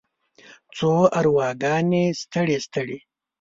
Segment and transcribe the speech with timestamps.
[0.75, 2.97] څو ارواګانې ستړې، ستړې